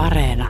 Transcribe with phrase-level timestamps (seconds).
[0.00, 0.48] Areena.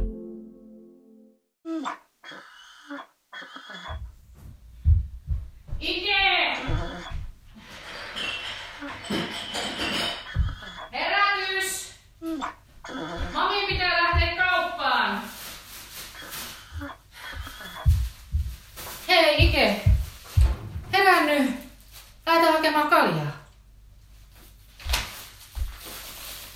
[5.80, 6.56] Ike!
[10.92, 11.92] Herätys!
[13.34, 15.22] Mami pitää lähteä kauppaan.
[19.08, 19.80] Hei Ike!
[20.92, 21.54] Nyt!
[22.26, 23.32] Lähdetään hakemaan kaljaa.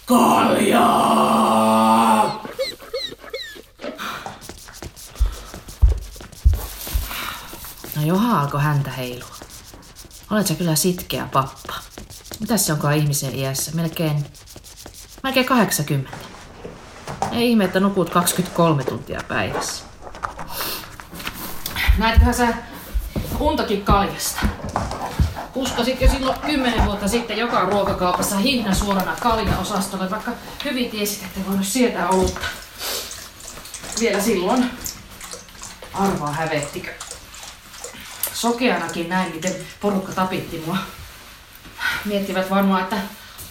[0.06, 1.43] Kaljaa!
[7.96, 9.36] No Joha alkoi häntä heilua.
[10.30, 11.74] Olet sä kyllä sitkeä pappa.
[12.40, 13.70] Mitäs se onkaan ihmisen iässä?
[13.74, 14.26] Melkein,
[15.22, 16.16] melkein 80.
[17.32, 19.84] Ei ihme, että nukut 23 tuntia päivässä.
[21.98, 22.48] Näetköhän sä
[23.40, 24.40] untakin kaljasta?
[25.54, 30.32] Uskosit jo silloin 10 vuotta sitten joka ruokakaupassa hinnan suorana kaljaosastolle, vaikka
[30.64, 32.46] hyvin tiesit, että voinut sietää olutta.
[34.00, 34.70] Vielä silloin.
[35.94, 37.03] Arvaa hävettikö.
[38.34, 40.76] Sokeanakin näin, miten porukka tapitti mua.
[42.04, 42.96] Miettivät varmaan, että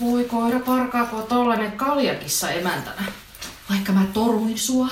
[0.02, 3.04] voi koira parkaako tollanen kaljakissa emäntänä.
[3.70, 4.88] Vaikka mä toruin sua.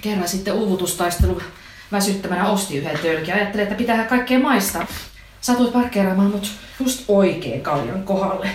[0.00, 1.42] Kerran sitten uuvutustaistelu
[1.92, 3.34] väsyttämänä osti yhden tölkin.
[3.34, 4.86] Ajattelin, että pitää kaikkea maistaa.
[5.40, 8.50] Satuit parkkeeraamaan mut just oikein kaljan kohdalle.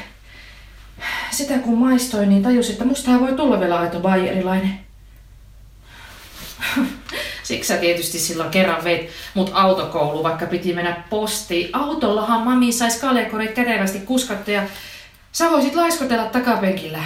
[1.31, 4.83] Sitä kun maistoin, niin tajusin, että mustahan voi tulla vielä aito bayerilainen.
[7.54, 11.70] Siksi sä tietysti silloin kerran veit mut autokouluun, vaikka piti mennä postiin.
[11.73, 14.64] Autollahan mami sais kaljakorit kätevästi kuskattua ja
[15.32, 17.00] sä voisit laiskotella takapenkillä.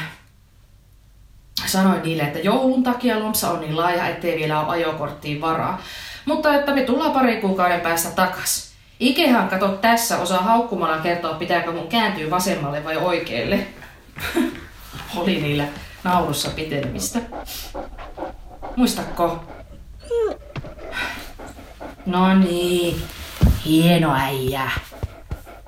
[1.66, 5.82] Sanoin niille, että joulun takia lompsa on niin laaja, ettei vielä ole ajokorttiin varaa.
[6.26, 8.72] Mutta että me tullaan pari kuukauden päästä takas.
[9.00, 13.68] Ikehan kato tässä osaa haukkumalla kertoa, pitääkö mun kääntyä vasemmalle vai oikealle.
[15.18, 15.66] Oli niillä
[16.04, 17.20] naurussa pitenemistä.
[18.76, 19.57] Muistatko?
[22.08, 23.04] No niin,
[23.66, 24.72] hieno äijä.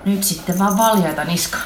[0.06, 1.58] Nyt sitten vaan valjaita niska.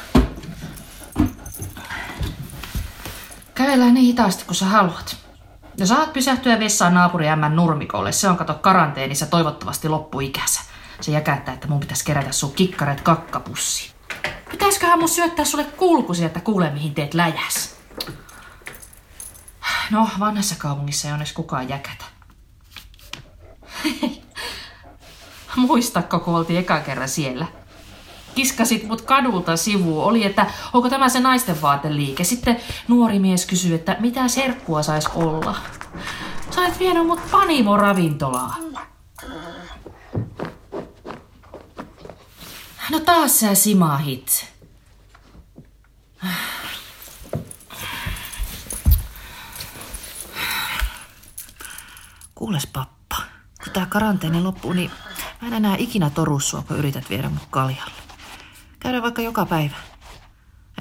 [3.56, 5.18] Kävellään niin hitaasti kuin sä haluat.
[5.78, 8.12] Ja saat pysähtyä vessaan naapuri nurmikolle.
[8.12, 10.62] Se on kato karanteenissa toivottavasti loppuikänsä.
[11.02, 13.92] Se jäkättää, että mun pitäisi kerätä sun kikkareet kakkapussiin.
[14.52, 17.76] Pitäisköhän mun syöttää sulle kulkusi, että kuule mihin teet läjäs.
[19.92, 22.03] No, vanhassa kaupungissa ei onneksi kukaan jäkätä.
[25.68, 27.46] Muistatko, kun oltiin eka kerran siellä?
[28.36, 30.04] Kiskasit mut kadulta sivuun.
[30.04, 32.24] Oli, että onko tämä se naisten vaateliike.
[32.24, 35.56] Sitten nuori mies kysyi, että mitä serkkua sais olla.
[36.52, 38.64] Sä olet vienyt mut Panimo ravintolaan.
[42.90, 44.54] No taas sä simahit.
[52.36, 53.16] Kuules pappa,
[53.64, 54.92] kun tää karanteeni loppuu, niin
[55.44, 58.02] mä en enää ikinä toru sua, kun yrität viedä mut kaljalle.
[58.80, 59.76] Käydään vaikka joka päivä.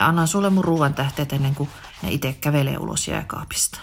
[0.00, 1.70] Ja annan sulle mun ruoan tähteet ennen kuin
[2.02, 3.80] ne itse kävelee ulos jääkaapista.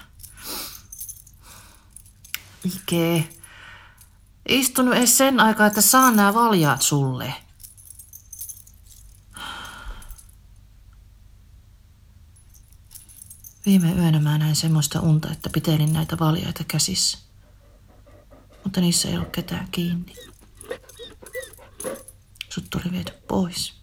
[2.63, 3.29] Ike.
[4.49, 7.33] Istunut edes sen aikaa, että saan nämä valjaat sulle.
[13.65, 17.17] Viime yönä mä näin semmoista unta, että pitelin näitä valjaita käsissä.
[18.63, 20.15] Mutta niissä ei ollut ketään kiinni.
[22.79, 23.79] Oli viety pois.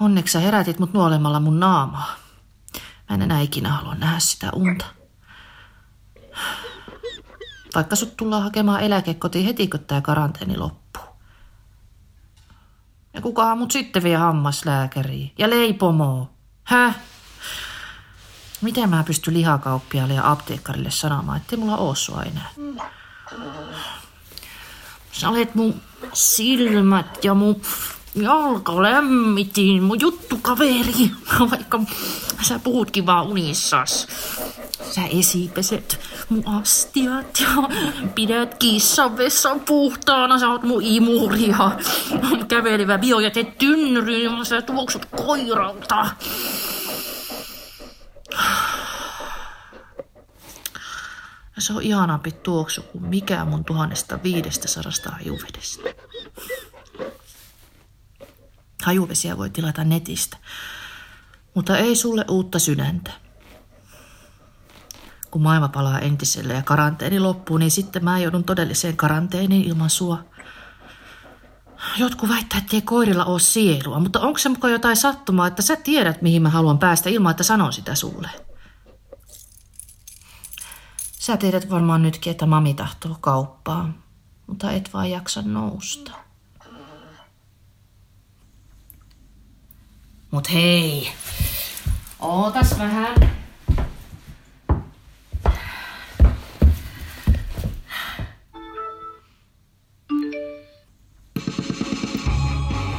[0.00, 2.16] Onneksi sä herätit mut nuolemalla mun naamaa.
[3.08, 4.84] Mä en enää ikinä halua nähdä sitä unta.
[7.74, 11.02] Vaikka sut tullaan hakemaan eläkekotiin heti, kun tää karanteeni loppuu.
[13.14, 15.32] Ja kukahan mut sitten vie hammaslääkäriin?
[15.38, 16.30] Ja leipomoo?
[16.64, 16.98] Häh?
[18.60, 22.50] Miten mä pystyn lihakauppiaalle ja apteekkarille sanomaan, ettei mulla oo sua enää?
[25.12, 25.74] Sä olet mun
[26.12, 27.60] silmät ja mun
[28.14, 31.10] jalka lämmitin, mun juttukaveri,
[31.50, 31.80] vaikka
[32.42, 34.08] sä puhutkin vaan unissas.
[34.90, 37.48] Sä esipeset mun astiat ja
[38.14, 41.78] pidät kissan vessan puhtaana, sä oot mun imuri ja
[42.48, 46.06] kävelevä biojäte tynnyri, sä tuoksut koiralta.
[51.62, 55.82] Se on ihanampi tuoksu kuin mikään mun tuhannesta viidestä sadasta hajuvedestä.
[58.82, 60.36] Hajuvesiä voi tilata netistä,
[61.54, 63.10] mutta ei sulle uutta sydäntä.
[65.30, 70.24] Kun maailma palaa entiselle ja karanteeni loppuu, niin sitten mä joudun todelliseen karanteeniin ilman sua.
[71.96, 75.76] Jotkut väittää, että ei koirilla ole sielua, mutta onko se mukaan jotain sattumaa, että sä
[75.76, 78.30] tiedät, mihin mä haluan päästä ilman, että sanon sitä sulle?
[81.22, 83.88] Sä tiedät varmaan nytkin, että mami tahtoo kauppaa,
[84.46, 86.12] mutta et vaan jaksa nousta.
[90.30, 91.12] Mut hei,
[92.20, 93.14] ootas vähän.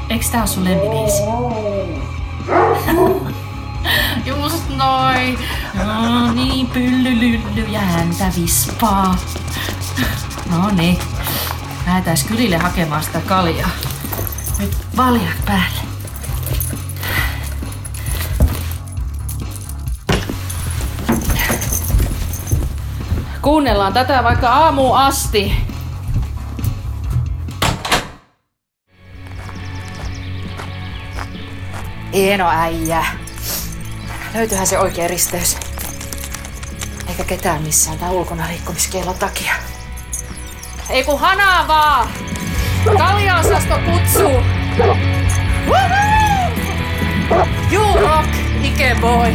[0.09, 1.23] Eiks tää oo sun lempibiisi?
[4.25, 5.62] Just noin.
[5.73, 9.15] No niin, pyllylylly ja häntä vispaa.
[10.51, 10.99] No niin.
[11.85, 13.69] Lähetääs kylille hakemaan sitä kaljaa.
[14.59, 15.79] Nyt valjat päälle.
[23.41, 25.53] Kuunnellaan tätä vaikka aamu asti.
[32.13, 33.22] Hieno äijä.
[34.33, 35.57] Löytyyhän se oikea risteys.
[37.07, 39.53] Eikä ketään missään tää ulkona liikkumiskielon takia.
[40.89, 42.09] Ei kun hanaa vaan!
[42.97, 44.41] Kaljaosasto kutsuu!
[47.71, 48.29] You rock,
[48.63, 49.33] Ike boy!